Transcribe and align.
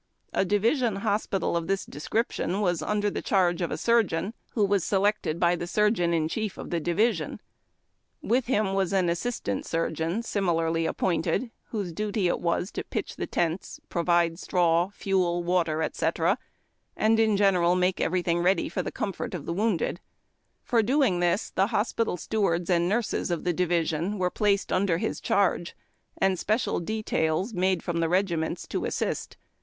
A 0.33 0.43
division 0.43 0.95
hospital 0.95 1.55
of 1.55 1.67
this 1.67 1.85
description 1.85 2.59
was 2.59 2.81
under 2.81 3.11
the 3.11 3.21
charge 3.21 3.61
of 3.61 3.69
a 3.69 3.77
surgeon, 3.77 4.33
who 4.53 4.65
was 4.65 4.83
selected 4.83 5.39
by 5.39 5.55
the 5.55 5.67
surgeon 5.67 6.11
in 6.11 6.27
chief 6.27 6.57
of 6.57 6.69
tlie 6.69 6.81
division. 6.81 7.39
With 8.19 8.47
him 8.47 8.73
was 8.73 8.93
an 8.93 9.09
assistant 9.09 9.63
surgeon, 9.63 10.23
similarly 10.23 10.87
appointed, 10.87 11.51
whose 11.65 11.93
duty 11.93 12.27
it 12.27 12.39
was 12.39 12.71
to 12.71 12.83
pitch 12.83 13.15
the 13.17 13.27
tents, 13.27 13.79
provide 13.89 14.39
straw, 14.39 14.89
fuel, 14.89 15.43
water, 15.43 15.83
etc., 15.83 16.39
and, 16.97 17.19
in 17.19 17.37
general, 17.37 17.75
make 17.75 18.01
everything 18.01 18.39
ready 18.39 18.69
for 18.69 18.81
the 18.81 18.91
comfort 18.91 19.35
of 19.35 19.45
the 19.45 19.53
wounded. 19.53 20.01
For 20.63 20.79
30r> 20.79 20.81
JIAHJ) 20.81 20.81
TACK 20.81 20.81
AM) 20.81 20.81
COFFEE. 20.81 20.85
doing 20.87 21.19
tliis 21.19 21.53
tlie 21.53 22.05
]i()S})ital 22.07 22.19
stewards 22.19 22.69
and 22.71 22.89
nurses 22.89 23.29
of 23.29 23.43
tlie 23.43 23.55
division 23.55 24.17
were 24.17 24.31
placed 24.31 24.73
under 24.73 24.97
his 24.97 25.21
cliarge, 25.21 25.75
and 26.17 26.39
special 26.39 26.79
details 26.79 27.53
made 27.53 27.83
from 27.83 27.99
the 27.99 28.09
regiments 28.09 28.65
to 28.67 28.85
assist. 28.85 29.37